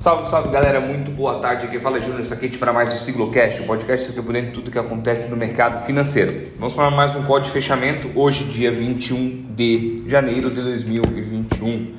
Salve, 0.00 0.26
salve 0.26 0.48
galera, 0.48 0.80
muito 0.80 1.10
boa 1.10 1.40
tarde. 1.40 1.66
Aqui 1.66 1.78
fala 1.78 2.00
Júnior 2.00 2.24
Saquete 2.24 2.56
para 2.56 2.72
mais 2.72 2.90
um 2.90 2.96
Siglocast, 2.96 3.60
o 3.60 3.66
podcast 3.66 4.10
que 4.10 4.18
é 4.18 4.22
por 4.22 4.32
de 4.32 4.50
tudo 4.50 4.70
que 4.70 4.78
acontece 4.78 5.30
no 5.30 5.36
mercado 5.36 5.84
financeiro. 5.84 6.52
Vamos 6.56 6.72
para 6.72 6.90
mais 6.90 7.14
um 7.14 7.22
código 7.24 7.48
de 7.48 7.52
fechamento, 7.52 8.10
hoje, 8.14 8.44
dia 8.44 8.72
21 8.72 9.48
de 9.54 10.02
janeiro 10.06 10.48
de 10.48 10.62
2021. 10.62 11.96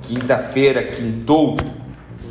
Quinta-feira, 0.00 0.82
quintou. 0.82 1.58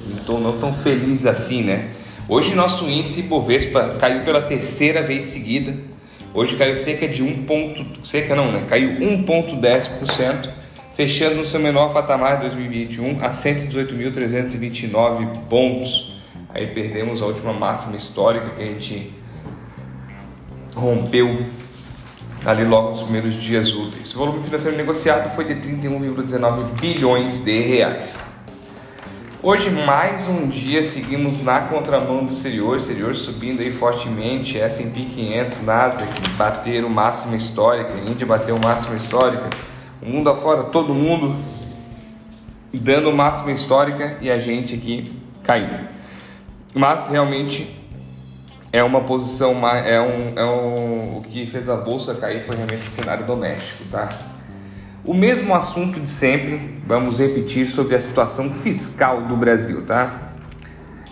Quintou 0.08 0.40
não 0.40 0.58
tão 0.58 0.74
feliz 0.74 1.28
assim, 1.28 1.62
né? 1.62 1.88
Hoje 2.28 2.56
nosso 2.56 2.90
índice 2.90 3.22
Bovespa 3.22 3.98
caiu 4.00 4.24
pela 4.24 4.42
terceira 4.42 5.04
vez 5.04 5.26
seguida. 5.26 5.76
Hoje 6.34 6.56
caiu 6.56 6.76
cerca 6.76 7.08
de 7.08 7.22
1 7.22 7.44
ponto, 7.44 7.86
cerca 8.04 8.36
não, 8.36 8.52
né? 8.52 8.66
Caiu 8.68 9.00
1.10% 9.00 10.65
fechando 10.96 11.36
no 11.36 11.46
seu 11.46 11.60
menor 11.60 11.94
patamar 11.94 12.38
de 12.38 12.44
2021 12.44 13.24
a 13.24 13.30
118.329 13.30 15.28
pontos. 15.50 16.16
Aí 16.54 16.68
perdemos 16.68 17.22
a 17.22 17.26
última 17.26 17.52
máxima 17.52 17.98
histórica 17.98 18.52
que 18.52 18.64
a 18.64 18.66
gente 18.66 19.14
rompeu 20.74 21.38
ali 22.46 22.64
logo 22.64 22.92
nos 22.92 23.02
primeiros 23.02 23.34
dias 23.34 23.74
úteis. 23.74 24.16
O 24.16 24.20
volume 24.20 24.44
financeiro 24.44 24.78
negociado 24.78 25.36
foi 25.36 25.46
de 25.46 25.56
31,19 25.56 26.80
bilhões 26.80 27.40
de 27.40 27.60
reais. 27.60 28.20
Hoje, 29.44 29.70
mais 29.70 30.28
um 30.28 30.48
dia, 30.48 30.82
seguimos 30.82 31.42
na 31.42 31.60
contramão 31.62 32.26
do 32.26 32.34
exterior, 32.34 32.78
exterior 32.78 33.16
subindo 33.16 33.62
aí 33.62 33.72
fortemente, 33.72 34.60
S&P 34.60 35.02
500, 35.02 35.66
Nasdaq 35.66 36.30
bateram 36.38 36.90
máxima 36.90 37.36
histórica, 37.36 37.92
Índia 38.08 38.26
bateu 38.26 38.58
máxima 38.58 38.96
histórica, 38.96 39.50
o 40.02 40.06
mundo 40.06 40.30
afora, 40.30 40.64
todo 40.64 40.94
mundo 40.94 41.36
dando 42.74 43.12
máxima 43.12 43.52
histórica 43.52 44.18
e 44.22 44.30
a 44.30 44.38
gente 44.38 44.76
aqui 44.76 45.12
caindo. 45.44 45.88
Mas 46.74 47.08
realmente 47.08 47.76
é 48.72 48.84
uma 48.84 49.02
posição, 49.02 49.68
é 49.68 50.02
um, 50.02 50.34
é 50.38 50.46
um, 50.46 51.18
o 51.18 51.22
que 51.22 51.46
fez 51.46 51.70
a 51.70 51.78
bolsa 51.78 52.16
cair 52.16 52.42
foi 52.42 52.56
realmente 52.56 52.86
o 52.86 52.90
cenário 52.90 53.26
doméstico, 53.26 53.86
tá? 53.90 54.10
O 55.06 55.14
mesmo 55.14 55.54
assunto 55.54 56.00
de 56.00 56.10
sempre, 56.12 56.82
vamos 56.86 57.20
repetir 57.20 57.68
sobre 57.68 57.96
a 57.96 58.00
situação 58.00 58.50
fiscal 58.50 59.22
do 59.22 59.38
Brasil, 59.38 59.86
tá? 59.86 60.34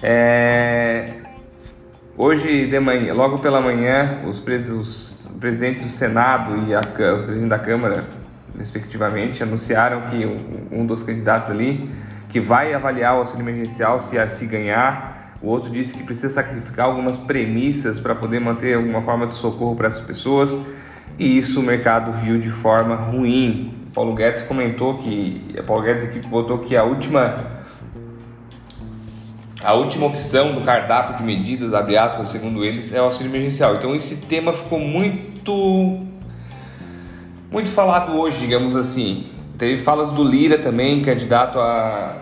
É... 0.01 1.21
Hoje 2.17 2.67
de 2.67 2.79
manhã, 2.79 3.13
logo 3.13 3.39
pela 3.39 3.61
manhã, 3.61 4.19
os, 4.27 4.39
pres... 4.39 4.69
os 4.69 5.31
presidentes 5.39 5.85
do 5.85 5.89
Senado 5.89 6.67
e 6.67 6.75
a... 6.75 6.79
o 6.81 7.23
presidente 7.23 7.49
da 7.49 7.59
Câmara 7.59 8.22
respectivamente, 8.57 9.41
anunciaram 9.41 10.01
que 10.01 10.25
um 10.71 10.85
dos 10.85 11.03
candidatos 11.03 11.49
ali 11.49 11.89
que 12.29 12.39
vai 12.39 12.73
avaliar 12.73 13.15
o 13.15 13.19
auxílio 13.19 13.43
emergencial 13.43 13.99
se 13.99 14.17
se 14.27 14.47
ganhar, 14.47 15.37
o 15.41 15.47
outro 15.49 15.69
disse 15.69 15.93
que 15.93 16.03
precisa 16.03 16.29
sacrificar 16.29 16.87
algumas 16.87 17.15
premissas 17.15 17.99
para 17.99 18.15
poder 18.15 18.39
manter 18.39 18.75
alguma 18.75 19.01
forma 19.01 19.27
de 19.27 19.35
socorro 19.35 19.75
para 19.75 19.87
essas 19.87 20.01
pessoas, 20.01 20.57
e 21.19 21.37
isso 21.37 21.59
o 21.59 21.63
mercado 21.63 22.11
viu 22.11 22.39
de 22.39 22.49
forma 22.49 22.95
ruim. 22.95 23.77
Paulo 23.93 24.15
Guedes 24.15 24.41
comentou 24.41 24.97
que 24.97 25.61
Paulo 25.67 25.83
Guedes 25.83 26.05
aqui 26.05 26.19
botou 26.19 26.57
que 26.57 26.75
a 26.75 26.83
última 26.83 27.61
a 29.63 29.73
última 29.75 30.07
opção 30.07 30.55
do 30.55 30.61
cardápio 30.61 31.17
de 31.17 31.23
medidas, 31.23 31.73
abre 31.73 31.97
aspas, 31.97 32.29
segundo 32.29 32.65
eles, 32.65 32.93
é 32.93 32.99
o 32.99 33.05
auxílio 33.05 33.29
emergencial. 33.29 33.75
Então 33.75 33.95
esse 33.95 34.17
tema 34.25 34.51
ficou 34.51 34.79
muito 34.79 36.05
muito 37.53 37.69
falado 37.69 38.17
hoje, 38.17 38.39
digamos 38.39 38.75
assim. 38.75 39.27
Teve 39.59 39.77
falas 39.77 40.09
do 40.09 40.23
Lira 40.23 40.57
também, 40.57 41.03
candidato 41.03 41.59
a 41.59 42.15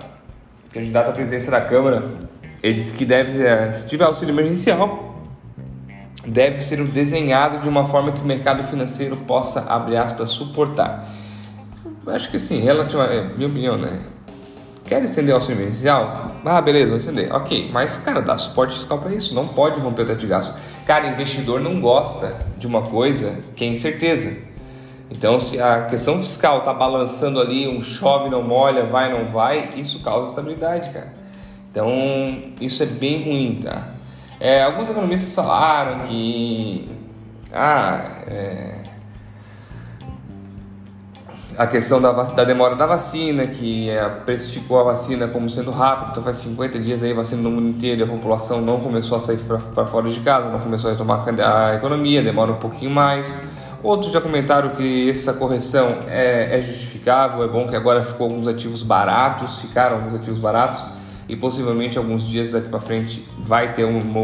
candidato 0.73 1.09
à 1.09 1.13
presidência 1.13 1.49
da 1.49 1.61
Câmara. 1.61 2.03
Ele 2.61 2.73
disse 2.73 2.97
que 2.97 3.05
deve, 3.05 3.41
eh, 3.41 3.71
se 3.71 3.87
tiver 3.87 4.03
auxílio 4.03 4.33
emergencial, 4.33 5.15
deve 6.27 6.61
ser 6.61 6.83
desenhado 6.83 7.59
de 7.59 7.69
uma 7.69 7.87
forma 7.87 8.11
que 8.11 8.19
o 8.19 8.25
mercado 8.25 8.61
financeiro 8.65 9.15
possa, 9.15 9.61
abre 9.69 9.95
aspas, 9.95 10.29
suportar. 10.31 11.09
Acho 12.07 12.29
que 12.29 12.37
sim, 12.37 12.59
relativa, 12.59 13.05
é, 13.05 13.33
minha 13.33 13.47
opinião, 13.47 13.77
né? 13.77 14.01
Quer 14.85 15.01
estender 15.03 15.33
auxílio 15.33 15.61
emergencial? 15.61 16.35
Ah, 16.43 16.59
beleza, 16.59 16.89
vou 16.89 16.99
estender. 16.99 17.33
Ok, 17.33 17.69
mas, 17.71 17.97
cara, 17.99 18.21
dá 18.21 18.37
suporte 18.37 18.75
fiscal 18.75 18.99
para 18.99 19.13
isso. 19.13 19.33
Não 19.33 19.47
pode 19.47 19.79
romper 19.79 20.01
o 20.01 20.05
teto 20.05 20.19
de 20.19 20.27
gasto. 20.27 20.59
Cara, 20.85 21.07
investidor 21.07 21.61
não 21.61 21.79
gosta 21.79 22.35
de 22.57 22.67
uma 22.67 22.81
coisa 22.81 23.39
que 23.55 23.63
é 23.63 23.67
incerteza. 23.67 24.50
Então, 25.11 25.37
se 25.37 25.61
a 25.61 25.85
questão 25.87 26.17
fiscal 26.19 26.59
está 26.59 26.73
balançando 26.73 27.39
ali, 27.39 27.67
um 27.67 27.81
chove, 27.81 28.29
não 28.29 28.41
molha, 28.41 28.85
vai, 28.85 29.11
não 29.11 29.29
vai, 29.29 29.71
isso 29.75 29.99
causa 29.99 30.29
estabilidade, 30.29 30.89
cara. 30.91 31.11
Então, 31.69 31.89
isso 32.61 32.81
é 32.81 32.85
bem 32.85 33.21
ruim, 33.23 33.59
tá? 33.61 33.89
É, 34.39 34.63
alguns 34.63 34.89
economistas 34.89 35.35
falaram 35.35 35.99
que 36.05 36.89
ah, 37.53 38.21
é, 38.25 38.81
a 41.57 41.67
questão 41.67 42.01
da, 42.01 42.11
da, 42.11 42.43
demora 42.45 42.75
da 42.75 42.85
vacina, 42.85 43.45
que 43.45 43.89
é, 43.89 44.07
precificou 44.07 44.79
a 44.79 44.83
vacina 44.83 45.27
como 45.27 45.49
sendo 45.49 45.71
rápido, 45.71 46.11
então 46.11 46.23
faz 46.23 46.37
50 46.37 46.79
dias 46.79 47.03
aí 47.03 47.13
vacina 47.13 47.41
no 47.41 47.51
mundo 47.51 47.69
inteiro 47.69 48.01
e 48.01 48.03
a 48.03 48.07
população 48.07 48.61
não 48.61 48.79
começou 48.79 49.17
a 49.17 49.21
sair 49.21 49.37
para 49.37 49.85
fora 49.85 50.09
de 50.09 50.19
casa, 50.21 50.49
não 50.49 50.59
começou 50.59 50.89
a 50.89 50.93
retomar 50.93 51.25
a 51.27 51.75
economia, 51.75 52.23
demora 52.23 52.53
um 52.53 52.57
pouquinho 52.57 52.91
mais. 52.91 53.37
Outros 53.83 54.11
já 54.11 54.21
comentaram 54.21 54.69
que 54.69 55.09
essa 55.09 55.33
correção 55.33 55.99
é, 56.07 56.55
é, 56.57 56.61
justificável, 56.61 57.43
é 57.43 57.47
bom 57.47 57.67
que 57.67 57.75
agora 57.75 58.03
ficou 58.03 58.27
alguns 58.27 58.47
ativos 58.47 58.83
baratos, 58.83 59.57
ficaram 59.57 59.95
alguns 59.95 60.13
ativos 60.13 60.37
baratos 60.37 60.85
e 61.27 61.35
possivelmente 61.35 61.97
alguns 61.97 62.23
dias 62.27 62.51
daqui 62.51 62.69
para 62.69 62.79
frente 62.79 63.27
vai 63.39 63.73
ter 63.73 63.83
uma, 63.83 64.19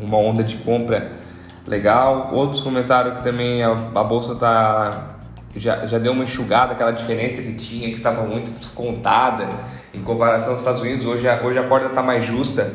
uma, 0.00 0.16
onda 0.18 0.44
de 0.44 0.56
compra 0.58 1.10
legal. 1.66 2.30
Outros 2.32 2.60
comentaram 2.60 3.16
que 3.16 3.24
também 3.24 3.62
a, 3.64 3.72
a 3.72 4.04
bolsa 4.04 4.36
tá 4.36 5.16
já, 5.56 5.84
já 5.86 5.98
deu 5.98 6.12
uma 6.12 6.22
enxugada, 6.22 6.72
aquela 6.72 6.92
diferença 6.92 7.42
que 7.42 7.54
tinha, 7.54 7.88
que 7.88 7.96
estava 7.96 8.22
muito 8.22 8.52
descontada 8.52 9.48
em 9.92 10.00
comparação 10.00 10.52
aos 10.52 10.60
Estados 10.60 10.80
Unidos. 10.80 11.04
Hoje 11.04 11.26
hoje 11.42 11.58
a 11.58 11.64
corda 11.64 11.86
está 11.86 12.02
mais 12.02 12.24
justa 12.24 12.72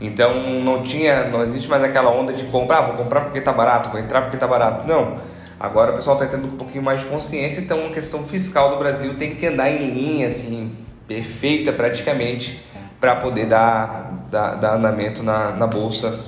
então 0.00 0.60
não 0.60 0.82
tinha, 0.82 1.24
não 1.28 1.42
existe 1.42 1.68
mais 1.68 1.82
aquela 1.82 2.10
onda 2.10 2.32
de 2.32 2.44
comprar, 2.46 2.78
ah, 2.78 2.82
vou 2.82 2.96
comprar 2.96 3.20
porque 3.22 3.38
está 3.38 3.52
barato, 3.52 3.90
vou 3.90 4.00
entrar 4.00 4.22
porque 4.22 4.36
está 4.36 4.46
barato. 4.46 4.88
Não. 4.88 5.16
Agora 5.58 5.92
o 5.92 5.94
pessoal 5.94 6.16
está 6.16 6.26
tendo 6.26 6.48
um 6.48 6.56
pouquinho 6.56 6.82
mais 6.82 7.00
de 7.00 7.06
consciência, 7.06 7.60
então 7.60 7.86
a 7.86 7.90
questão 7.90 8.24
fiscal 8.24 8.70
do 8.70 8.76
Brasil 8.76 9.14
tem 9.14 9.34
que 9.34 9.46
andar 9.46 9.70
em 9.70 9.90
linha, 9.90 10.26
assim, 10.26 10.74
perfeita 11.06 11.70
praticamente, 11.70 12.64
para 12.98 13.14
poder 13.16 13.44
dar, 13.44 14.26
dar, 14.30 14.54
dar, 14.54 14.76
andamento 14.76 15.22
na, 15.22 15.50
na 15.50 15.66
bolsa 15.66 16.18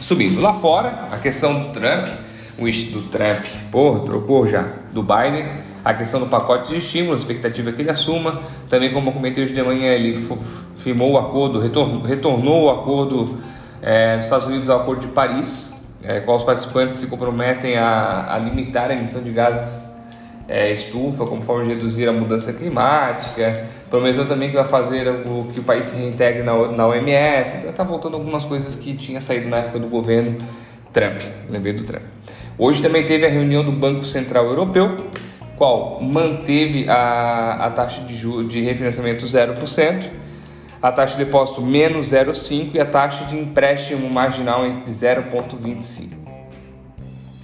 subindo. 0.00 0.40
Lá 0.40 0.54
fora, 0.54 1.08
a 1.12 1.18
questão 1.18 1.60
do 1.60 1.68
Trump, 1.72 2.08
o 2.58 2.64
do 2.64 3.02
Trump, 3.08 3.44
porra, 3.70 4.00
trocou 4.00 4.44
já, 4.44 4.70
do 4.92 5.04
Biden, 5.04 5.46
a 5.84 5.94
questão 5.94 6.18
do 6.18 6.26
pacote 6.26 6.70
de 6.70 6.78
estímulo, 6.78 7.12
a 7.12 7.16
expectativa 7.16 7.70
é 7.70 7.72
que 7.72 7.80
ele 7.80 7.90
assuma. 7.90 8.42
Também, 8.68 8.92
como 8.92 9.10
eu 9.10 9.12
comentei 9.12 9.44
hoje 9.44 9.54
de 9.54 9.62
manhã, 9.62 9.92
ele 9.92 10.14
firmou 10.86 11.10
o 11.10 11.18
acordo, 11.18 11.58
retornou 11.58 12.66
o 12.66 12.70
acordo 12.70 13.38
é, 13.82 14.14
dos 14.14 14.26
Estados 14.26 14.46
Unidos 14.46 14.70
ao 14.70 14.82
Acordo 14.82 15.00
de 15.00 15.08
Paris, 15.08 15.74
é, 16.00 16.20
qual 16.20 16.36
os 16.36 16.44
participantes 16.44 16.96
se 16.96 17.08
comprometem 17.08 17.76
a, 17.76 18.32
a 18.32 18.38
limitar 18.38 18.88
a 18.92 18.94
emissão 18.94 19.20
de 19.20 19.32
gases 19.32 19.92
é, 20.48 20.72
estufa 20.72 21.26
como 21.26 21.42
forma 21.42 21.64
de 21.64 21.70
reduzir 21.70 22.08
a 22.08 22.12
mudança 22.12 22.52
climática. 22.52 23.66
Prometeu 23.90 24.28
também 24.28 24.48
que 24.48 24.54
vai 24.54 24.64
fazer 24.64 25.08
o, 25.08 25.48
que 25.52 25.58
o 25.58 25.64
país 25.64 25.86
se 25.86 25.96
reintegre 25.96 26.44
na, 26.44 26.68
na 26.68 26.86
OMS. 26.86 27.58
Então, 27.58 27.70
está 27.70 27.82
voltando 27.82 28.14
algumas 28.14 28.44
coisas 28.44 28.76
que 28.76 28.94
tinha 28.94 29.20
saído 29.20 29.48
na 29.48 29.56
época 29.56 29.80
do 29.80 29.88
governo 29.88 30.38
Trump. 30.92 31.20
Lembrei 31.50 31.72
do 31.72 31.82
Trump. 31.82 32.04
Hoje 32.56 32.80
também 32.80 33.04
teve 33.04 33.26
a 33.26 33.28
reunião 33.28 33.64
do 33.64 33.72
Banco 33.72 34.04
Central 34.04 34.44
Europeu 34.44 34.96
qual 35.56 36.00
manteve 36.00 36.88
a, 36.88 37.64
a 37.64 37.70
taxa 37.70 38.02
de, 38.02 38.44
de 38.44 38.60
refinanciamento 38.60 39.24
0%, 39.24 40.25
a 40.80 40.92
taxa 40.92 41.16
de 41.16 41.24
depósito 41.24 41.62
menos 41.62 42.12
0,5% 42.12 42.74
e 42.74 42.80
a 42.80 42.86
taxa 42.86 43.24
de 43.24 43.38
empréstimo 43.38 44.08
marginal 44.12 44.66
entre 44.66 44.92
0,25%. 44.92 46.26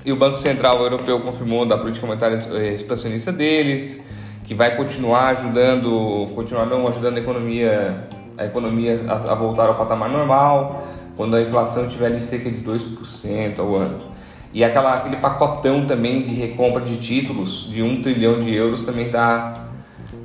E 0.05 0.13
o 0.13 0.17
Banco 0.17 0.37
Central 0.37 0.81
Europeu 0.81 1.21
confirmou 1.21 1.65
da 1.65 1.79
política 1.79 2.07
monetária 2.07 2.37
expansionista 2.73 3.31
deles, 3.31 4.03
que 4.45 4.55
vai 4.55 4.77
continuar 4.77 5.29
ajudando, 5.29 6.27
continuar 6.35 6.67
não 6.67 6.89
ajudando 6.89 7.19
a 7.19 7.21
economia, 7.21 8.09
a 8.37 8.45
economia 8.45 9.01
a, 9.09 9.33
a 9.33 9.35
voltar 9.35 9.69
ao 9.69 9.77
patamar 9.77 10.11
normal, 10.11 10.87
quando 11.17 11.37
a 11.37 11.43
inflação 11.43 11.87
estiver 11.87 12.11
em 12.13 12.21
cerca 12.21 12.51
de 12.51 12.65
2% 12.65 13.59
ao 13.59 13.77
ano. 13.77 14.13
E 14.53 14.63
aquela, 14.63 14.95
aquele 14.95 15.17
pacotão 15.17 15.87
também 15.87 16.23
de 16.23 16.35
recompra 16.35 16.83
de 16.83 16.97
títulos 16.97 17.69
de 17.71 17.83
um 17.83 18.03
trilhão 18.03 18.39
de 18.39 18.55
euros 18.55 18.85
também 18.85 19.09
tá, 19.09 19.69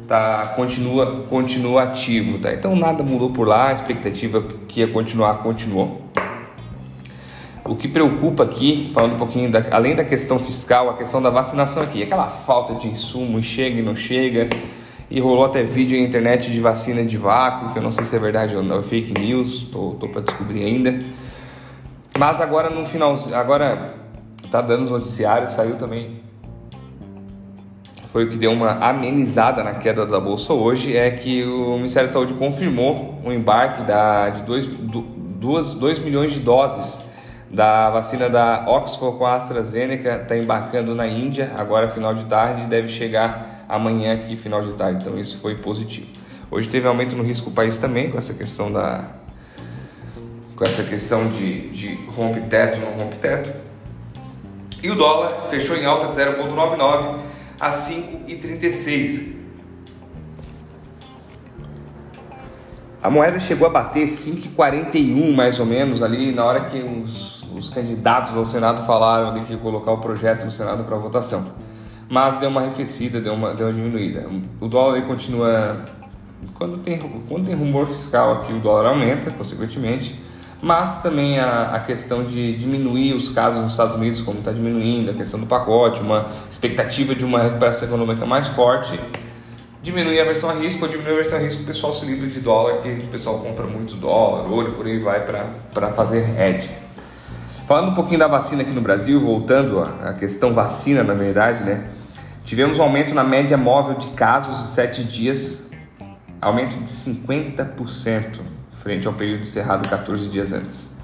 tá 0.08 0.54
continua, 0.56 1.26
continua 1.30 1.84
ativo. 1.84 2.40
Tá? 2.40 2.54
Então 2.54 2.76
nada 2.76 3.04
mudou 3.04 3.32
por 3.32 3.48
lá, 3.48 3.70
a 3.70 3.74
expectativa 3.74 4.42
que 4.68 4.80
ia 4.80 4.88
continuar 4.88 5.36
continuou. 5.44 6.02
O 7.66 7.76
que 7.76 7.90
preocupa 7.90 8.44
aqui, 8.44 8.92
falando 8.94 9.16
um 9.16 9.18
pouquinho, 9.18 9.52
da, 9.52 9.66
além 9.72 9.94
da 9.94 10.06
questão 10.06 10.40
fiscal, 10.40 10.90
a 10.90 10.94
questão 10.94 11.22
da 11.22 11.30
vacinação 11.30 11.84
aqui, 11.84 12.02
aquela 12.02 12.30
falta 12.30 12.76
de 12.76 12.88
insumo, 12.88 13.44
chega 13.44 13.80
e 13.80 13.82
não 13.82 13.96
chega. 13.96 14.50
E 15.10 15.20
rolou 15.20 15.46
até 15.46 15.64
vídeo 15.64 16.00
na 16.00 16.06
internet 16.06 16.52
de 16.52 16.60
vacina 16.60 17.04
de 17.04 17.18
vácuo, 17.18 17.74
que 17.74 17.80
eu 17.80 17.84
não 17.84 17.92
sei 17.92 18.06
se 18.06 18.16
é 18.16 18.20
verdade 18.20 18.56
ou 18.56 18.64
não, 18.64 18.80
é 18.80 18.84
fake 18.84 19.14
news, 19.20 19.64
tô, 19.72 19.92
tô 20.00 20.08
para 20.08 20.22
descobrir 20.22 20.64
ainda. 20.64 21.00
Mas 22.18 22.42
agora 22.42 22.70
no 22.70 22.86
final, 22.86 23.16
agora 23.34 23.96
tá 24.50 24.62
dando 24.62 24.84
os 24.84 24.92
noticiários, 24.92 25.54
saiu 25.54 25.78
também. 25.78 26.27
Foi 28.18 28.26
o 28.26 28.30
que 28.30 28.36
deu 28.36 28.52
uma 28.52 28.72
amenizada 28.84 29.64
na 29.64 29.76
queda 29.76 30.04
da 30.04 30.20
bolsa 30.20 30.52
hoje, 30.52 30.98
é 30.98 31.12
que 31.12 31.44
o 31.44 31.78
Ministério 31.78 32.10
da 32.10 32.14
Saúde 32.14 32.34
confirmou 32.34 33.22
o 33.24 33.32
embarque 33.32 33.84
da, 33.84 34.30
de 34.30 34.42
2 34.42 36.00
milhões 36.00 36.34
de 36.34 36.40
doses 36.40 37.06
da 37.48 37.92
vacina 37.92 38.28
da 38.28 38.66
Oxford 38.68 39.20
com 39.20 39.24
a 39.28 39.36
AstraZeneca, 39.36 40.16
está 40.24 40.36
embarcando 40.36 40.96
na 40.96 41.06
Índia, 41.06 41.52
agora 41.56 41.90
final 41.90 42.16
de 42.16 42.26
tarde, 42.26 42.66
deve 42.66 42.88
chegar 42.88 43.64
amanhã 43.70 44.16
aqui 44.16 44.36
final 44.36 44.64
de 44.64 44.74
tarde, 44.74 45.04
então 45.04 45.20
isso 45.20 45.40
foi 45.40 45.54
positivo. 45.54 46.08
Hoje 46.50 46.68
teve 46.68 46.88
aumento 46.88 47.16
no 47.16 47.22
risco 47.22 47.52
do 47.52 47.56
país 47.56 47.78
também, 47.78 48.10
com 48.10 48.18
essa 48.18 48.34
questão 48.34 48.72
da 48.74 49.04
com 50.56 50.64
essa 50.64 50.82
questão 50.82 51.30
de, 51.30 51.70
de 51.70 51.94
rompe 52.08 52.42
teto, 52.42 52.80
não 52.80 52.94
rompe 52.94 53.18
teto. 53.18 53.54
E 54.82 54.90
o 54.90 54.96
dólar 54.96 55.50
fechou 55.52 55.78
em 55.78 55.86
alta 55.86 56.08
de 56.08 56.18
0,99 56.18 57.28
a 57.60 57.70
5,36. 57.70 59.36
A 63.02 63.10
moeda 63.10 63.40
chegou 63.40 63.68
a 63.68 63.70
bater 63.70 64.06
5,41 64.06 65.34
mais 65.34 65.60
ou 65.60 65.66
menos 65.66 66.02
ali 66.02 66.32
na 66.32 66.44
hora 66.44 66.66
que 66.66 66.80
os, 66.80 67.44
os 67.56 67.70
candidatos 67.70 68.36
ao 68.36 68.44
Senado 68.44 68.86
falaram 68.86 69.34
de 69.40 69.46
que 69.46 69.56
colocar 69.58 69.92
o 69.92 70.00
projeto 70.00 70.46
no 70.46 70.52
Senado 70.52 70.84
para 70.84 70.98
votação. 70.98 71.54
Mas 72.10 72.36
deu 72.38 72.50
uma 72.50 72.62
arrefecida, 72.62 73.20
deu 73.20 73.34
uma, 73.34 73.54
deu 73.54 73.68
uma 73.68 73.74
diminuída. 73.74 74.28
O 74.60 74.68
dólar 74.68 75.02
continua. 75.04 75.86
Quando 76.54 76.78
tem, 76.78 77.00
quando 77.28 77.46
tem 77.46 77.56
rumor 77.56 77.86
fiscal 77.88 78.42
aqui, 78.42 78.54
o 78.54 78.60
dólar 78.60 78.90
aumenta, 78.90 79.32
consequentemente 79.32 80.20
mas 80.62 81.02
também 81.02 81.40
a, 81.40 81.72
a 81.74 81.80
questão 81.80 82.24
de 82.24 82.54
diminuir 82.54 83.14
os 83.14 83.30
casos 83.30 83.62
nos 83.62 83.72
Estados 83.72 83.96
Unidos, 83.96 84.22
como 84.22 84.40
está 84.40 84.52
diminuindo, 84.52 85.12
a 85.12 85.14
questão 85.14 85.40
do 85.40 85.46
pacote, 85.46 86.02
uma 86.02 86.28
expectativa 86.50 87.14
de 87.14 87.24
uma 87.24 87.42
recuperação 87.42 87.88
econômica 87.88 88.26
mais 88.26 88.48
forte, 88.48 89.00
diminuir 89.84 90.20
a 90.20 90.26
versão 90.26 90.50
a 90.50 90.54
risco, 90.54 90.84
ou 90.84 90.90
diminuir 90.90 91.14
a 91.14 91.16
versão 91.16 91.38
a 91.38 91.42
risco, 91.42 91.62
o 91.62 91.66
pessoal 91.66 91.94
se 91.94 92.06
livra 92.06 92.28
de 92.28 92.40
dólar, 92.40 92.82
que 92.82 92.90
o 92.90 93.08
pessoal 93.08 93.40
compra 93.40 93.68
muito 93.68 93.96
dólar, 93.96 94.52
ouro, 94.52 94.72
por 94.74 94.86
aí 94.86 94.98
vai 94.98 95.24
para 95.24 95.92
fazer 95.92 96.26
hedge. 96.40 96.70
Falando 97.68 97.92
um 97.92 97.94
pouquinho 97.94 98.20
da 98.20 98.28
vacina 98.28 98.62
aqui 98.62 98.72
no 98.72 98.82
Brasil, 98.82 99.20
voltando 99.20 99.82
à 99.82 100.14
questão 100.14 100.54
vacina, 100.54 101.04
na 101.04 101.14
verdade, 101.14 101.64
né? 101.64 101.86
Tivemos 102.44 102.80
um 102.80 102.84
aumento 102.84 103.14
na 103.14 103.26
média 103.26 103.58
móvel 103.58 103.98
de 103.98 104.08
casos 104.12 104.56
de 104.56 104.70
7 104.70 105.04
dias, 105.04 105.70
aumento 106.40 106.78
de 106.78 106.90
50% 106.90 108.40
frente 108.88 109.06
ao 109.06 109.14
período 109.14 109.42
encerrado 109.42 109.90
14 109.90 110.30
dias 110.30 110.54
antes. 110.54 110.96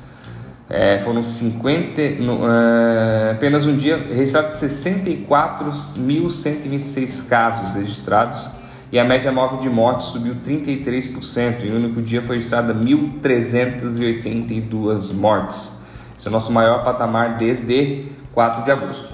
É, 0.70 1.00
foram 1.00 1.22
50, 1.22 2.22
no, 2.22 2.38
uh, 2.38 3.32
apenas 3.32 3.66
um 3.66 3.76
dia, 3.76 3.98
registrados 3.98 4.56
64.126 4.56 7.28
casos 7.28 7.76
registrados 7.76 8.50
e 8.90 8.98
a 8.98 9.04
média 9.04 9.30
móvel 9.34 9.60
de 9.60 9.70
mortes 9.70 10.08
subiu 10.08 10.36
33%. 10.36 11.66
E 11.66 11.74
o 11.74 11.76
único 11.76 12.02
dia 12.02 12.22
foi 12.22 12.38
registrada 12.38 12.74
1.382 12.74 15.14
mortes. 15.14 15.84
Esse 16.18 16.28
é 16.28 16.30
o 16.30 16.32
nosso 16.32 16.54
maior 16.54 16.86
patamar 16.86 17.36
desde 17.36 18.06
4 18.32 18.64
de 18.64 18.72
agosto. 18.72 19.10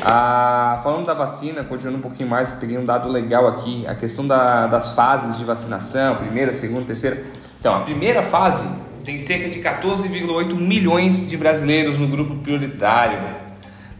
Ah, 0.00 0.78
falando 0.84 1.06
da 1.06 1.14
vacina, 1.14 1.64
continuando 1.64 1.98
um 1.98 2.02
pouquinho 2.02 2.30
mais, 2.30 2.52
peguei 2.52 2.78
um 2.78 2.84
dado 2.84 3.08
legal 3.08 3.48
aqui, 3.48 3.84
a 3.88 3.96
questão 3.96 4.24
da, 4.24 4.68
das 4.68 4.92
fases 4.92 5.36
de 5.36 5.44
vacinação, 5.44 6.14
primeira, 6.14 6.52
segunda, 6.52 6.84
terceira. 6.84 7.44
Então, 7.66 7.78
a 7.78 7.80
primeira 7.80 8.22
fase 8.22 8.64
tem 9.04 9.18
cerca 9.18 9.48
de 9.48 9.58
14,8 9.58 10.54
milhões 10.54 11.28
de 11.28 11.36
brasileiros 11.36 11.98
no 11.98 12.06
grupo 12.06 12.36
prioritário, 12.36 13.18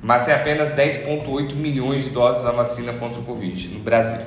mas 0.01 0.29
é 0.29 0.37
apenas 0.37 0.71
10,8 0.71 1.53
milhões 1.57 2.05
de 2.05 2.11
doses 2.11 2.45
da 2.45 2.53
vacina 2.53 2.93
contra 2.93 3.19
o 3.19 3.25
Covid 3.25 3.67
no 3.75 3.81
Brasil. 3.81 4.21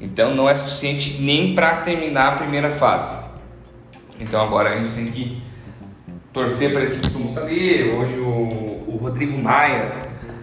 Então, 0.00 0.34
não 0.34 0.50
é 0.50 0.54
suficiente 0.56 1.22
nem 1.22 1.54
para 1.54 1.76
terminar 1.76 2.32
a 2.32 2.34
primeira 2.34 2.72
fase. 2.72 3.24
Então, 4.18 4.42
agora 4.42 4.70
a 4.70 4.76
gente 4.76 4.94
tem 4.96 5.06
que 5.06 5.40
torcer 6.32 6.72
para 6.72 6.82
esses 6.82 7.06
sumos 7.06 7.38
ali. 7.38 7.88
Hoje, 7.88 8.18
o, 8.18 8.82
o 8.88 8.98
Rodrigo 9.00 9.40
Maia 9.40 9.92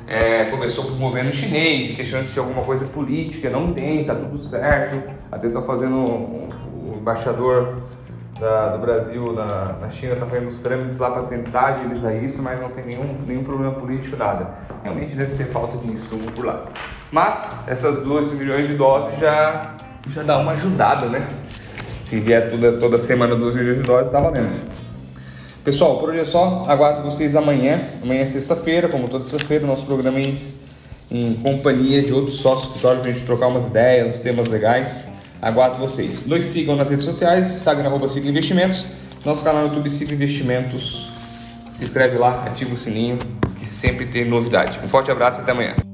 é, 0.07 0.45
começou 0.45 0.85
com 0.85 0.91
o 0.91 0.97
governo 0.97 1.33
chinês, 1.33 1.91
questionando 1.91 2.31
se 2.31 2.39
alguma 2.39 2.63
coisa 2.63 2.85
política. 2.85 3.49
Não 3.49 3.73
tem, 3.73 4.05
tá 4.05 4.15
tudo 4.15 4.47
certo. 4.47 5.11
Até 5.29 5.47
está 5.47 5.61
fazendo 5.61 5.97
o 5.97 6.93
embaixador 6.95 7.98
da, 8.39 8.69
do 8.69 8.79
Brasil 8.79 9.33
na, 9.33 9.73
na 9.79 9.89
China 9.89 10.13
está 10.13 10.25
fazendo 10.25 10.49
os 10.49 10.59
trâmites 10.59 10.97
lá 10.97 11.11
para 11.11 11.23
tentar 11.23 11.75
agilizar 11.75 12.15
isso, 12.23 12.41
mas 12.41 12.59
não 12.61 12.69
tem 12.69 12.85
nenhum, 12.85 13.17
nenhum 13.27 13.43
problema 13.43 13.73
político, 13.73 14.15
nada. 14.15 14.47
Realmente 14.83 15.15
deve 15.15 15.35
ser 15.35 15.45
falta 15.45 15.77
de 15.77 15.91
insumo 15.91 16.31
por 16.31 16.45
lá. 16.45 16.61
Mas 17.11 17.37
essas 17.67 18.03
2 18.03 18.31
milhões 18.33 18.67
de 18.67 18.75
doses 18.75 19.19
já, 19.19 19.75
já 20.07 20.23
dá 20.23 20.37
uma 20.37 20.53
ajudada, 20.53 21.07
né? 21.07 21.27
Se 22.05 22.19
vier 22.19 22.49
toda, 22.49 22.77
toda 22.77 22.97
semana 22.97 23.35
2 23.35 23.55
milhões 23.55 23.77
de 23.77 23.83
doses, 23.83 24.11
dá 24.11 24.19
valendo. 24.19 24.79
Pessoal, 25.63 25.99
por 25.99 26.09
hoje 26.09 26.19
é 26.19 26.25
só. 26.25 26.65
Aguardo 26.67 27.03
vocês 27.03 27.35
amanhã. 27.35 27.79
Amanhã 28.01 28.21
é 28.21 28.25
sexta-feira, 28.25 28.87
como 28.87 29.09
toda 29.09 29.23
sexta-feira, 29.23 29.67
nosso 29.67 29.85
programa 29.85 30.19
é 30.19 30.33
em, 31.11 31.33
companhia 31.33 32.01
de 32.01 32.13
outros 32.13 32.37
sócios 32.37 32.73
do 32.73 32.79
para 32.79 32.91
a 32.91 33.11
gente 33.11 33.25
trocar 33.25 33.47
umas 33.47 33.67
ideias, 33.67 34.07
uns 34.07 34.19
temas 34.19 34.47
legais. 34.47 35.18
Aguardo 35.41 35.77
vocês. 35.77 36.27
Nos 36.27 36.45
sigam 36.45 36.75
nas 36.75 36.89
redes 36.89 37.05
sociais, 37.05 37.55
Instagram, 37.55 37.87
arroba 37.87 38.09
Siga 38.09 38.29
Investimentos, 38.29 38.83
nosso 39.25 39.43
canal 39.43 39.61
no 39.61 39.67
YouTube 39.67 39.89
Siga 39.89 40.13
Investimentos. 40.13 41.11
Se 41.73 41.85
inscreve 41.85 42.17
lá, 42.17 42.43
ativa 42.43 42.73
o 42.73 42.77
sininho, 42.77 43.17
que 43.57 43.65
sempre 43.65 44.05
tem 44.05 44.25
novidade. 44.25 44.79
Um 44.83 44.87
forte 44.87 45.09
abraço 45.09 45.39
e 45.39 45.43
até 45.43 45.51
amanhã. 45.51 45.88